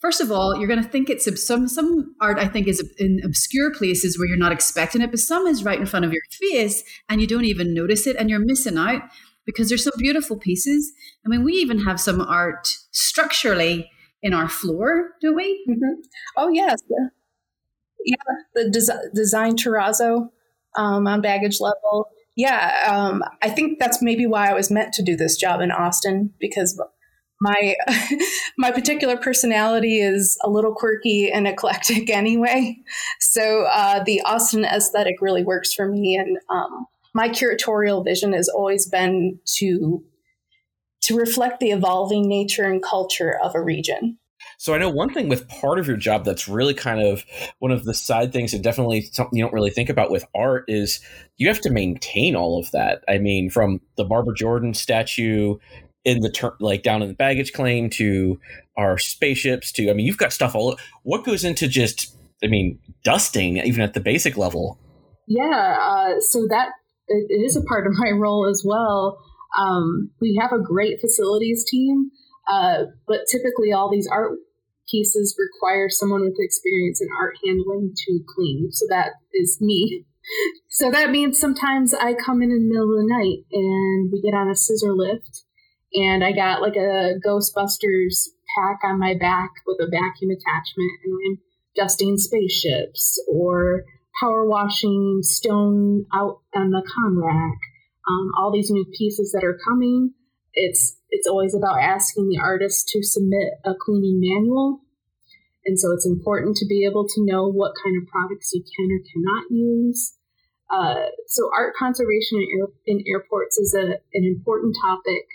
[0.00, 2.38] First of all, you're going to think it's some some art.
[2.38, 5.80] I think is in obscure places where you're not expecting it, but some is right
[5.80, 9.02] in front of your face and you don't even notice it, and you're missing out
[9.46, 10.92] because there's some beautiful pieces.
[11.24, 13.90] I mean, we even have some art structurally
[14.22, 15.64] in our floor, do we?
[15.68, 16.00] Mm-hmm.
[16.36, 16.82] Oh, yes.
[18.04, 18.16] Yeah,
[18.54, 20.30] the des- design terrazzo
[20.76, 22.08] um, on baggage level.
[22.34, 25.70] Yeah, um, I think that's maybe why I was meant to do this job in
[25.70, 26.80] Austin because
[27.40, 27.76] my
[28.58, 32.78] my particular personality is a little quirky and eclectic anyway.
[33.20, 38.48] So uh, the Austin aesthetic really works for me, and um, my curatorial vision has
[38.48, 40.04] always been to
[41.02, 44.18] to reflect the evolving nature and culture of a region.
[44.58, 47.24] So I know one thing with part of your job that's really kind of
[47.58, 50.64] one of the side things and definitely something you don't really think about with art
[50.66, 51.00] is
[51.36, 53.04] you have to maintain all of that.
[53.08, 55.56] I mean, from the Barbara Jordan statue
[56.06, 58.38] in the ter- like down in the baggage claim to
[58.78, 60.78] our spaceships to I mean, you've got stuff all.
[61.02, 64.78] What goes into just I mean, dusting even at the basic level?
[65.26, 66.70] Yeah, uh, so that
[67.08, 69.18] it, it is a part of my role as well.
[69.58, 72.10] Um, we have a great facilities team,
[72.48, 74.38] uh, but typically all these art
[74.88, 78.68] pieces require someone with experience in art handling to clean.
[78.70, 80.04] So that is me.
[80.68, 84.20] So that means sometimes I come in in the middle of the night and we
[84.20, 85.45] get on a scissor lift
[85.94, 91.14] and I got like a Ghostbusters pack on my back with a vacuum attachment and
[91.26, 91.38] I'm
[91.76, 93.84] dusting spaceships or
[94.20, 97.56] power washing stone out on the ConRAC.
[98.08, 100.12] Um, all these new pieces that are coming.
[100.54, 104.80] It's it's always about asking the artist to submit a cleaning manual,
[105.66, 108.88] and so it's important to be able to know what kind of products you can
[108.90, 110.14] or cannot use.
[110.70, 115.26] Uh, so art conservation in, air, in, airports is a, an important topic,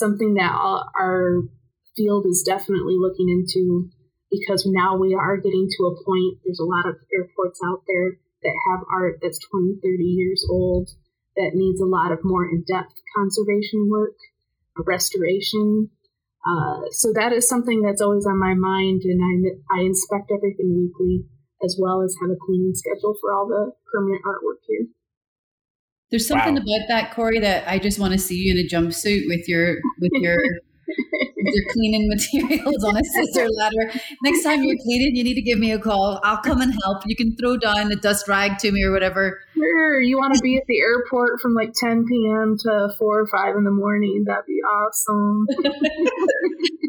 [0.00, 1.42] something that our
[1.96, 3.90] field is definitely looking into
[4.30, 8.16] because now we are getting to a point, there's a lot of airports out there
[8.42, 10.88] that have art that's 20, 30 years old
[11.36, 14.16] that needs a lot of more in depth conservation work,
[14.86, 15.90] restoration.
[16.46, 20.72] Uh, so that is something that's always on my mind, and I, I inspect everything
[20.74, 21.26] weekly
[21.62, 24.86] as well as have a cleaning schedule for all the permanent artwork here.
[26.10, 26.62] There's something wow.
[26.62, 29.76] about that, Cory, that I just want to see you in a jumpsuit with your
[30.00, 30.38] with your
[31.36, 33.92] you're cleaning materials on a scissor ladder.
[34.22, 36.20] Next time you're cleaning, you need to give me a call.
[36.24, 37.02] I'll come and help.
[37.06, 39.40] You can throw down the dust rag to me or whatever.
[39.54, 40.00] Sure.
[40.00, 42.56] You want to be at the airport from like 10 p.m.
[42.60, 44.24] to 4 or 5 in the morning.
[44.26, 45.46] That'd be awesome.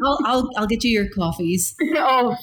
[0.04, 1.74] I'll, I'll, I'll get you your coffees.
[1.96, 2.36] oh,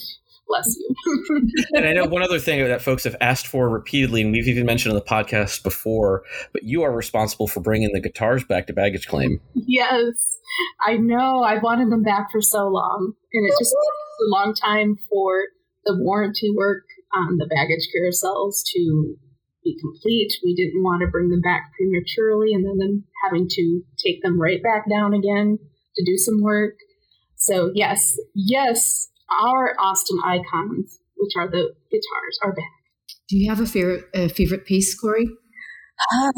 [0.50, 1.48] bless you.
[1.74, 4.66] and I know one other thing that folks have asked for repeatedly, and we've even
[4.66, 8.74] mentioned on the podcast before, but you are responsible for bringing the guitars back to
[8.74, 9.40] Baggage Claim.
[9.54, 10.40] Yes.
[10.86, 11.44] I know.
[11.44, 15.44] I've wanted them back for so long, and it just took a long time for
[15.86, 16.84] the warranty work
[17.14, 19.16] on the baggage carousels to
[19.64, 20.34] be complete.
[20.44, 24.40] We didn't want to bring them back prematurely and then them having to take them
[24.40, 25.60] right back down again
[25.96, 26.76] to do some work.
[27.36, 32.65] So yes, yes, our Austin icons, which are the guitars, are back.
[33.28, 35.30] Do you have a favorite a favorite piece, Cory?
[36.13, 36.32] Uh,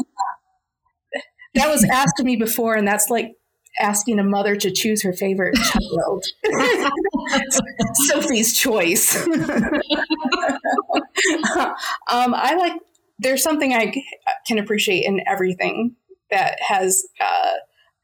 [1.54, 3.32] that was asked to me before, and that's like
[3.80, 6.24] asking a mother to choose her favorite child.
[8.06, 9.16] Sophie's choice.
[9.26, 9.34] um,
[12.34, 12.74] I like,
[13.18, 13.94] there's something I
[14.46, 15.96] can appreciate in everything
[16.30, 17.52] that has uh,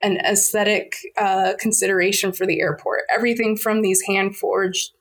[0.02, 3.00] an aesthetic uh, consideration for the airport.
[3.12, 4.92] Everything from these hand forged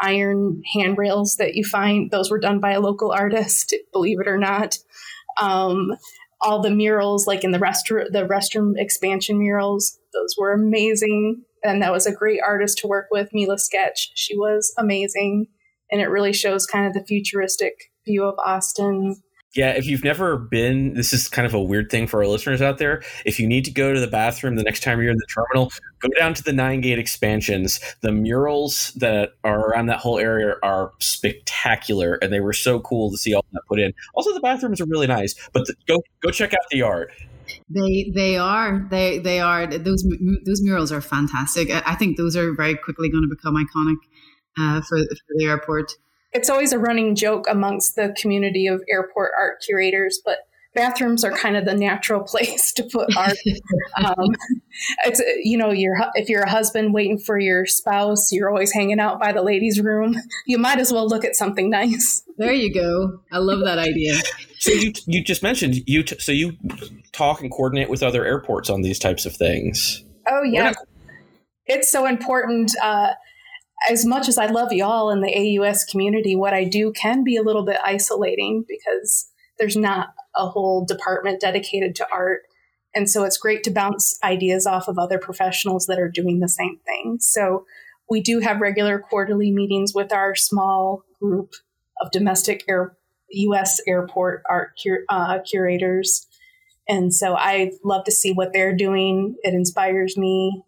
[0.00, 4.38] iron handrails that you find, those were done by a local artist, believe it or
[4.38, 4.78] not.
[5.40, 5.92] Um,
[6.40, 11.42] all the murals, like in the restroom, the restroom expansion murals, those were amazing.
[11.64, 14.12] And that was a great artist to work with, Mila Sketch.
[14.14, 15.46] She was amazing.
[15.90, 19.16] And it really shows kind of the futuristic view of Austin.
[19.56, 22.60] Yeah, if you've never been, this is kind of a weird thing for our listeners
[22.60, 23.02] out there.
[23.24, 25.72] If you need to go to the bathroom the next time you're in the terminal,
[26.00, 27.80] go down to the nine gate expansions.
[28.02, 33.10] The murals that are around that whole area are spectacular, and they were so cool
[33.10, 33.92] to see all that put in.
[34.14, 37.10] Also, the bathrooms are really nice, but the, go go check out the art.
[37.70, 40.04] They they are they they are those
[40.44, 41.70] those murals are fantastic.
[41.70, 43.96] I think those are very quickly going to become iconic.
[44.58, 45.92] uh, for, for the airport.
[46.32, 50.38] It's always a running joke amongst the community of airport art curators, but
[50.76, 53.36] bathrooms are kind of the natural place to put art.
[54.04, 54.28] um,
[55.04, 59.00] it's you know, you're if you're a husband waiting for your spouse, you're always hanging
[59.00, 60.14] out by the ladies' room.
[60.48, 62.22] You might as well look at something nice.
[62.36, 63.20] There you go.
[63.32, 64.14] I love that idea.
[64.58, 66.52] So you you just mentioned you t- so you
[67.12, 70.04] talk and coordinate with other airports on these types of things.
[70.28, 70.74] Oh yeah,
[71.66, 72.70] it's so important.
[72.82, 73.14] Uh,
[73.88, 77.36] as much as I love y'all in the AUS community, what I do can be
[77.36, 82.42] a little bit isolating because there's not a whole department dedicated to art.
[82.94, 86.48] And so it's great to bounce ideas off of other professionals that are doing the
[86.48, 87.18] same thing.
[87.20, 87.64] So
[88.08, 91.54] we do have regular quarterly meetings with our small group
[92.00, 92.96] of domestic air,
[93.30, 93.80] U.S.
[93.86, 96.26] airport art cur, uh, curators.
[96.88, 99.36] And so I love to see what they're doing.
[99.42, 100.62] It inspires me.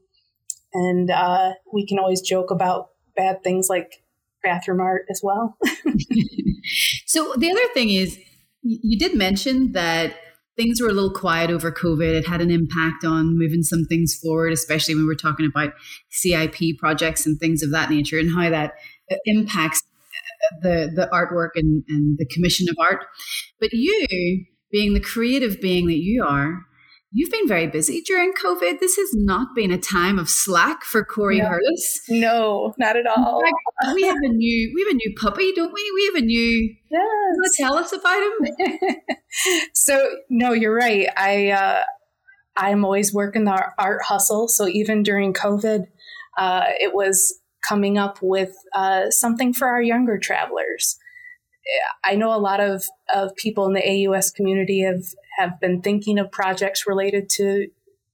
[0.74, 4.02] And uh, we can always joke about bad things like
[4.42, 5.58] bathroom art as well.
[7.06, 8.18] so the other thing is,
[8.62, 10.14] you did mention that
[10.56, 12.14] things were a little quiet over COVID.
[12.14, 15.72] It had an impact on moving some things forward, especially when we're talking about
[16.10, 18.74] CIP projects and things of that nature, and how that
[19.10, 23.04] uh, impacts uh, the the artwork and, and the commission of art.
[23.60, 26.60] But you, being the creative being that you are,
[27.10, 28.80] You've been very busy during COVID.
[28.80, 31.46] This has not been a time of slack for Cory no.
[31.46, 32.00] Hurless.
[32.10, 33.40] No, not at all.
[33.42, 33.54] Fact,
[33.94, 35.90] we have a new we have a new puppy, don't we?
[35.94, 37.56] We have a new yes.
[37.56, 38.96] Tell us about him?
[39.74, 41.08] so no, you're right.
[41.16, 41.82] I uh,
[42.56, 44.46] I'm always working the art hustle.
[44.48, 45.86] So even during COVID,
[46.36, 50.98] uh, it was coming up with uh, something for our younger travelers.
[52.04, 55.02] I know a lot of, of people in the AUS community have,
[55.38, 57.68] have been thinking of projects related to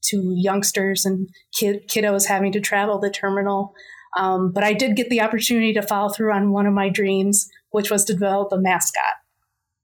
[0.09, 3.75] to youngsters and kid, kiddos having to travel the terminal.
[4.17, 7.49] Um, but I did get the opportunity to follow through on one of my dreams,
[7.71, 9.03] which was to develop a mascot.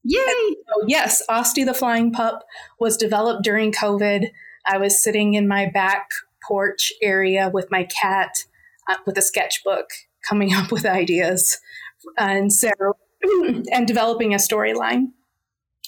[0.04, 0.20] Yay!
[0.24, 2.44] So, yes, Osty the Flying Pup
[2.78, 4.28] was developed during COVID.
[4.66, 6.08] I was sitting in my back
[6.46, 8.44] porch area with my cat
[8.88, 9.86] uh, with a sketchbook,
[10.28, 11.58] coming up with ideas.
[12.16, 12.70] And so
[13.72, 15.08] and developing a storyline.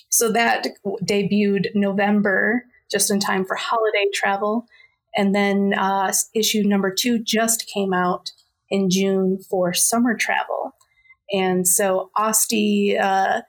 [0.09, 0.67] So that
[1.05, 4.67] debuted November, just in time for holiday travel.
[5.17, 8.31] And then uh, issue number two just came out
[8.71, 10.75] in June for summer travel.
[11.33, 13.43] And so Osty, uh,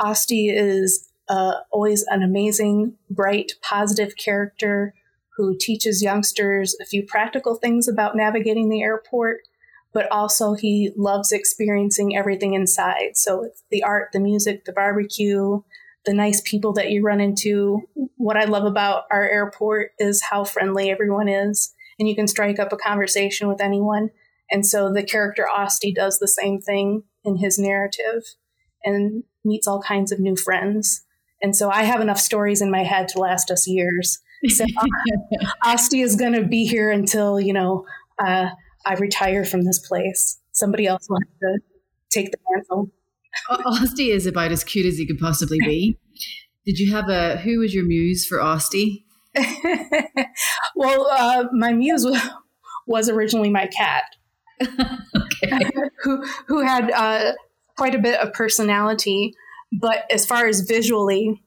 [0.00, 4.94] Osty is uh, always an amazing, bright, positive character
[5.36, 9.40] who teaches youngsters a few practical things about navigating the airport
[9.94, 13.16] but also he loves experiencing everything inside.
[13.16, 15.62] So it's the art, the music, the barbecue,
[16.04, 17.80] the nice people that you run into.
[18.16, 22.58] What I love about our airport is how friendly everyone is, and you can strike
[22.58, 24.10] up a conversation with anyone.
[24.50, 28.24] And so the character Osty does the same thing in his narrative
[28.84, 31.04] and meets all kinds of new friends.
[31.40, 34.18] And so I have enough stories in my head to last us years.
[34.48, 34.64] So
[35.64, 37.86] Osty is going to be here until, you know,
[38.18, 38.50] uh,
[38.86, 40.38] I retire from this place.
[40.52, 41.58] Somebody else will have to
[42.10, 42.90] take the mantle.
[43.50, 45.98] Osty is about as cute as he could possibly be.
[46.64, 49.04] Did you have a who was your muse for Osty?
[50.76, 52.20] well, uh, my muse was,
[52.86, 54.04] was, originally my cat,
[54.62, 55.70] okay.
[56.02, 57.32] who who had uh,
[57.76, 59.34] quite a bit of personality.
[59.72, 61.42] But as far as visually,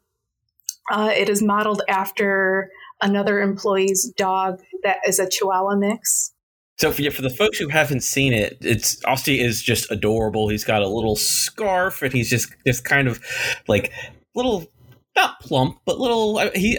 [0.91, 2.69] uh, it is modeled after
[3.01, 6.33] another employee's dog that is a Chihuahua mix.
[6.77, 10.47] So for, for the folks who haven't seen it, it's Osty is just adorable.
[10.49, 13.19] He's got a little scarf, and he's just just kind of
[13.67, 13.91] like
[14.35, 14.67] little,
[15.15, 16.37] not plump, but little.
[16.37, 16.77] Uh, he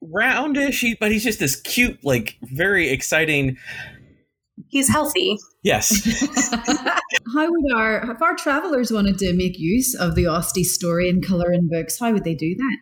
[0.00, 3.56] roundish, he, but he's just this cute, like very exciting.
[4.68, 5.36] He's healthy.
[5.64, 5.90] Yes.
[7.34, 11.20] how would our if our travelers wanted to make use of the Osty story in
[11.20, 11.98] color in books?
[11.98, 12.76] How would they do that?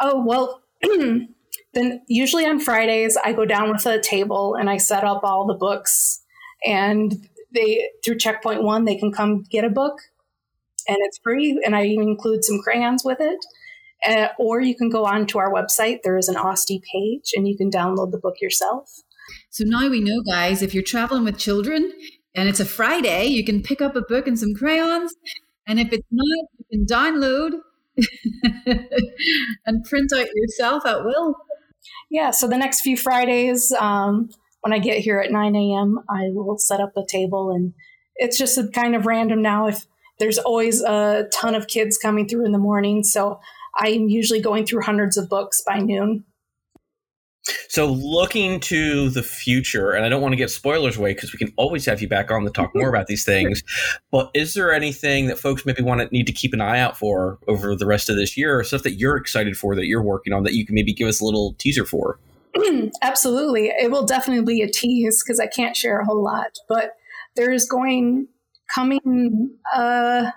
[0.00, 0.62] Oh well.
[1.74, 5.46] Then usually on Fridays, I go down with a table and I set up all
[5.46, 6.22] the books.
[6.66, 10.00] And they through checkpoint one, they can come get a book,
[10.86, 11.60] and it's free.
[11.64, 13.38] And I include some crayons with it.
[14.06, 16.02] Uh, or you can go on to our website.
[16.04, 19.02] There is an Osty page, and you can download the book yourself.
[19.50, 21.92] So now we know, guys, if you're traveling with children
[22.34, 25.14] and it's a Friday, you can pick up a book and some crayons.
[25.66, 27.52] And if it's not, you can download
[29.66, 31.34] and print out yourself at will.
[32.10, 34.30] Yeah, so the next few Fridays, um,
[34.62, 37.50] when I get here at 9 a.m., I will set up a table.
[37.50, 37.74] And
[38.16, 39.68] it's just kind of random now.
[39.68, 39.86] If
[40.18, 43.04] there's always a ton of kids coming through in the morning.
[43.04, 43.40] So
[43.76, 46.24] I'm usually going through hundreds of books by noon.
[47.68, 51.38] So, looking to the future, and I don't want to get spoilers away because we
[51.38, 53.62] can always have you back on to talk more about these things.
[54.10, 56.96] But is there anything that folks maybe want to need to keep an eye out
[56.96, 60.02] for over the rest of this year, or stuff that you're excited for that you're
[60.02, 62.18] working on that you can maybe give us a little teaser for?
[63.02, 66.56] Absolutely, it will definitely be a tease because I can't share a whole lot.
[66.68, 66.92] But
[67.36, 68.28] there is going
[68.74, 70.30] coming uh,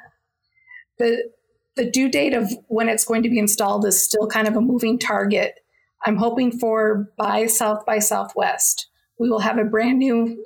[0.98, 1.30] the
[1.76, 4.62] the due date of when it's going to be installed is still kind of a
[4.62, 5.61] moving target
[6.06, 8.88] I'm hoping for by South by Southwest.
[9.20, 10.46] We will have a brand new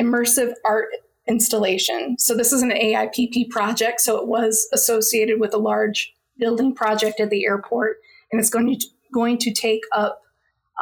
[0.00, 0.88] immersive art
[1.28, 2.18] installation.
[2.18, 4.00] So this is an AIPP project.
[4.00, 7.98] So it was associated with a large building project at the airport,
[8.30, 10.22] and it's going to going to take up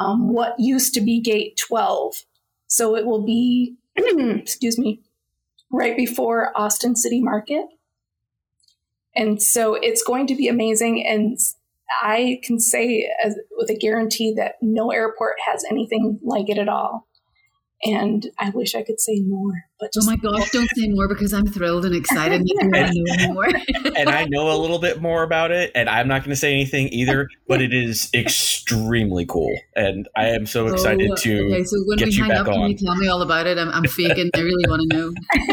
[0.01, 2.25] um, what used to be Gate 12.
[2.67, 5.01] So it will be, excuse me,
[5.71, 7.67] right before Austin City Market.
[9.15, 11.07] And so it's going to be amazing.
[11.07, 11.39] And
[12.03, 16.69] I can say as, with a guarantee that no airport has anything like it at
[16.69, 17.07] all.
[17.87, 21.35] And I wish I could say more, but oh my gosh, don't say more because
[21.35, 22.89] I'm thrilled and excited and, know
[23.35, 23.51] more.
[23.95, 26.53] and I know a little bit more about it, and I'm not going to say
[26.53, 27.29] anything either.
[27.47, 31.99] But it is extremely cool, and I am so excited oh, to okay, so when
[31.99, 32.55] get we you hang back up, on.
[32.55, 33.59] Can you tell me all about it?
[33.59, 34.31] I'm, I'm faking.
[34.35, 35.13] I really want to know.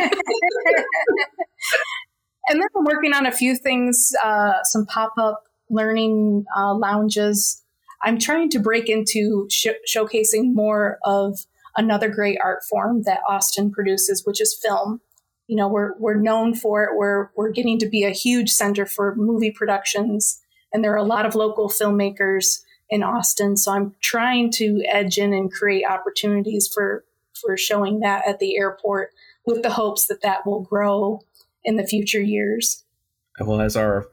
[2.48, 7.64] and then I'm working on a few things, uh, some pop up learning uh, lounges.
[8.04, 11.46] I'm trying to break into sh- showcasing more of
[11.78, 15.02] another great art form that Austin produces, which is film.
[15.48, 16.92] You know, we're we're known for it.
[16.96, 20.42] We're we're getting to be a huge center for movie productions,
[20.74, 23.58] and there are a lot of local filmmakers in Austin.
[23.58, 28.58] So I'm trying to edge in and create opportunities for for showing that at the
[28.58, 29.12] airport,
[29.46, 31.22] with the hopes that that will grow
[31.64, 32.84] in the future years.
[33.40, 34.08] Well, as our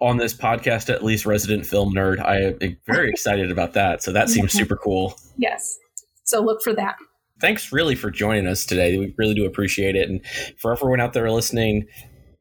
[0.00, 2.20] on this podcast, at least resident film nerd.
[2.24, 4.02] I am very excited about that.
[4.02, 5.18] So that seems super cool.
[5.36, 5.78] Yes.
[6.24, 6.96] So look for that.
[7.40, 8.98] Thanks really for joining us today.
[8.98, 10.08] We really do appreciate it.
[10.08, 10.20] And
[10.58, 11.86] for everyone out there listening,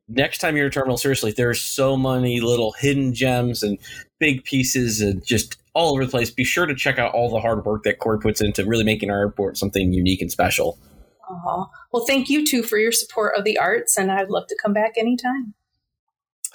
[0.07, 3.77] next time you're at terminal, seriously, there's so many little hidden gems and
[4.19, 6.31] big pieces and just all over the place.
[6.31, 9.11] Be sure to check out all the hard work that Cory puts into really making
[9.11, 10.79] our airport something unique and special.
[11.29, 11.65] Uh-huh.
[11.91, 14.73] Well, thank you too for your support of the arts, and I'd love to come
[14.73, 15.53] back anytime.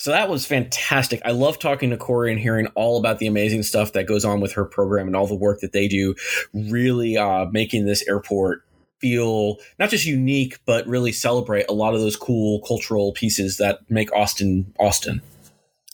[0.03, 1.23] So that was fantastic.
[1.25, 4.41] I love talking to Cory and hearing all about the amazing stuff that goes on
[4.41, 6.17] with her program and all the work that they do,
[6.53, 8.65] really uh, making this airport
[8.99, 13.89] feel not just unique, but really celebrate a lot of those cool cultural pieces that
[13.89, 15.23] make Austin Austin.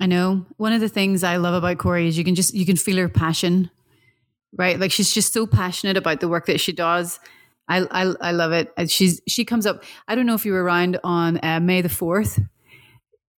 [0.00, 0.46] I know.
[0.56, 2.96] One of the things I love about Cory is you can just you can feel
[2.96, 3.70] her passion,
[4.56, 4.80] right?
[4.80, 7.20] Like she's just so passionate about the work that she does.
[7.68, 8.72] I I, I love it.
[8.90, 9.84] She's she comes up.
[10.06, 12.40] I don't know if you were around on uh, May the fourth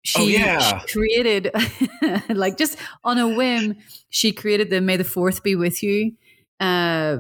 [0.10, 0.80] she, oh, yeah.
[0.80, 1.52] she created
[2.30, 3.76] like just on a whim
[4.10, 6.12] she created the may the fourth be with you
[6.60, 7.18] uh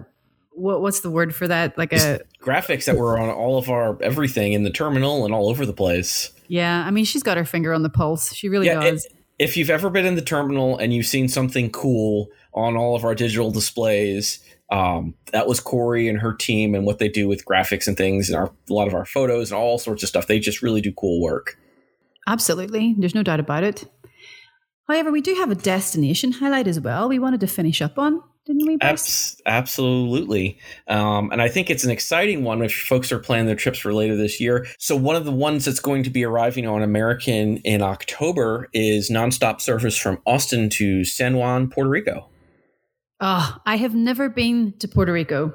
[0.52, 3.70] what what's the word for that like just a graphics that were on all of
[3.70, 7.38] our everything in the terminal and all over the place yeah i mean she's got
[7.38, 10.16] her finger on the pulse she really yeah, does it, if you've ever been in
[10.16, 14.40] the terminal and you've seen something cool on all of our digital displays
[14.72, 18.30] um, that was Cory and her team and what they do with graphics and things
[18.30, 20.28] and our, a lot of our photos and all sorts of stuff.
[20.28, 21.58] They just really do cool work.
[22.30, 22.96] Absolutely.
[22.98, 23.86] There's no doubt about it.
[24.88, 27.10] However, we do have a destination highlight as well.
[27.10, 28.78] We wanted to finish up on, didn't we?
[28.82, 30.60] Abs- absolutely.
[30.88, 33.94] Um, and I think it's an exciting one if folks are planning their trips for
[33.94, 34.68] later this year.
[34.78, 39.10] So, one of the ones that's going to be arriving on American in October is
[39.10, 42.30] nonstop service from Austin to San Juan, Puerto Rico.
[43.20, 45.54] Oh, I have never been to Puerto Rico.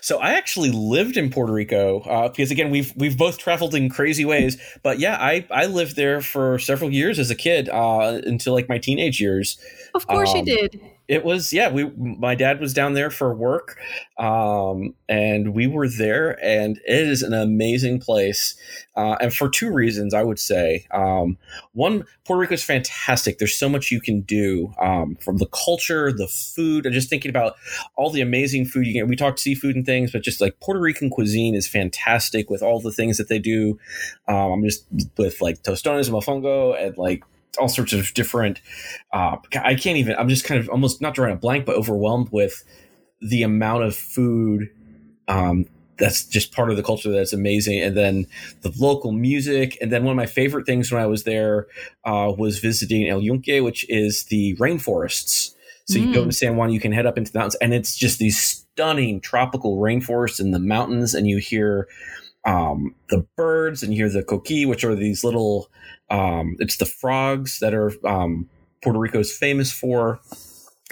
[0.00, 3.88] So I actually lived in Puerto Rico uh, because again we've we've both traveled in
[3.88, 4.60] crazy ways.
[4.82, 8.68] But yeah, I I lived there for several years as a kid uh, until like
[8.68, 9.58] my teenage years.
[9.94, 13.34] Of course um, you did it was yeah we my dad was down there for
[13.34, 13.78] work
[14.18, 18.54] um, and we were there and it is an amazing place
[18.96, 20.86] uh, and for two reasons i would say.
[20.90, 21.38] Um,
[21.72, 23.38] one puerto rico is fantastic.
[23.38, 27.28] There's so much you can do um, from the culture the food and just thinking
[27.28, 27.56] about
[27.96, 29.08] all the amazing food you get.
[29.08, 32.80] We talked seafood and things but just like puerto rican cuisine is fantastic with all
[32.80, 33.78] the things that they do.
[34.28, 34.86] Um, i'm just
[35.16, 37.24] with like tostones and mofongo and like
[37.56, 38.60] all sorts of different.
[39.12, 40.16] Uh, I can't even.
[40.16, 42.64] I'm just kind of almost not drawing a blank, but overwhelmed with
[43.20, 44.68] the amount of food
[45.28, 45.66] um,
[45.98, 47.80] that's just part of the culture that's amazing.
[47.80, 48.26] And then
[48.62, 49.78] the local music.
[49.80, 51.66] And then one of my favorite things when I was there
[52.04, 55.54] uh, was visiting El Yunque, which is the rainforests.
[55.86, 56.06] So mm.
[56.06, 56.34] you go to mm.
[56.34, 59.78] San Juan, you can head up into the mountains, and it's just these stunning tropical
[59.78, 61.88] rainforests in the mountains, and you hear
[62.46, 65.68] um, the birds and you hear the coqui, which are these little
[66.08, 68.48] um, it's the frogs that are um,
[68.82, 70.20] Puerto Rico's famous for.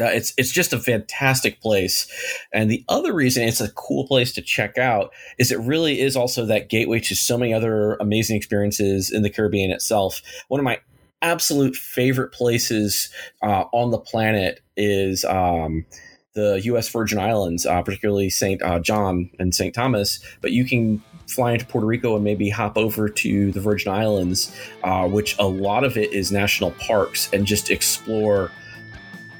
[0.00, 2.08] Uh, it's it's just a fantastic place,
[2.52, 6.16] and the other reason it's a cool place to check out is it really is
[6.16, 10.20] also that gateway to so many other amazing experiences in the Caribbean itself.
[10.48, 10.80] One of my
[11.22, 13.08] absolute favorite places
[13.40, 15.86] uh, on the planet is um,
[16.34, 16.88] the U.S.
[16.88, 18.60] Virgin Islands, uh, particularly St.
[18.62, 19.74] Uh, John and St.
[19.74, 20.18] Thomas.
[20.40, 24.54] But you can fly into Puerto Rico and maybe hop over to the Virgin Islands,
[24.82, 28.50] uh, which a lot of it is national parks, and just explore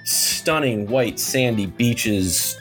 [0.05, 2.61] stunning white sandy beaches,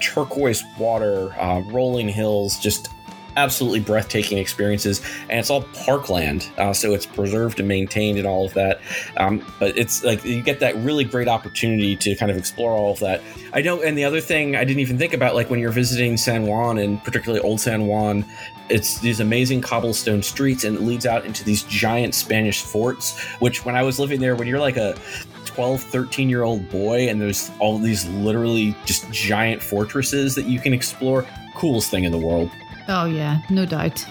[0.00, 2.88] turquoise water, uh, rolling hills, just
[3.36, 8.46] absolutely breathtaking experiences and it's all parkland uh, so it's preserved and maintained and all
[8.46, 8.80] of that.
[9.16, 12.92] Um, but it's like you get that really great opportunity to kind of explore all
[12.92, 13.22] of that.
[13.52, 16.16] I know and the other thing i didn't even think about like when you're visiting
[16.16, 18.24] san juan and particularly old san juan
[18.68, 23.64] it's these amazing cobblestone streets and it leads out into these giant spanish forts which
[23.64, 24.96] when i was living there when you're like a
[25.44, 30.58] 12 13 year old boy and there's all these literally just giant fortresses that you
[30.58, 32.50] can explore coolest thing in the world
[32.88, 34.04] Oh, yeah, no doubt.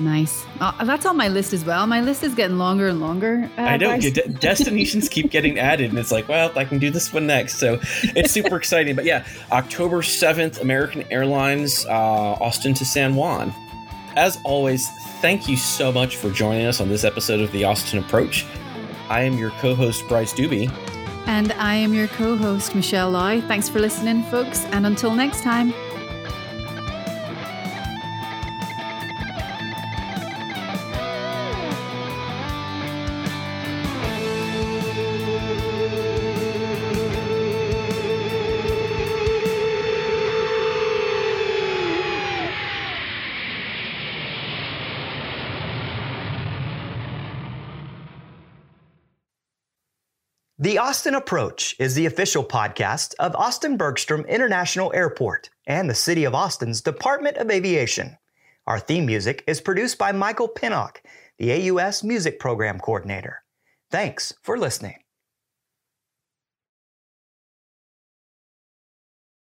[0.00, 0.46] Nice.
[0.60, 1.86] Uh, that's on my list as well.
[1.86, 3.50] My list is getting longer and longer.
[3.58, 3.98] Uh, I know.
[4.00, 7.56] De- destinations keep getting added, and it's like, well, I can do this one next.
[7.58, 8.96] So it's super exciting.
[8.96, 13.52] But yeah, October 7th, American Airlines, uh, Austin to San Juan.
[14.16, 14.88] As always,
[15.20, 18.46] thank you so much for joining us on this episode of the Austin Approach.
[19.08, 20.72] I am your co host, Bryce Doobie.
[21.26, 23.40] And I am your co host, Michelle Lau.
[23.42, 24.64] Thanks for listening, folks.
[24.66, 25.74] And until next time.
[50.90, 56.34] Austin Approach is the official podcast of Austin Bergstrom International Airport and the City of
[56.34, 58.18] Austin's Department of Aviation.
[58.66, 61.00] Our theme music is produced by Michael Pinnock,
[61.38, 63.44] the AUS Music Program Coordinator.
[63.92, 64.96] Thanks for listening.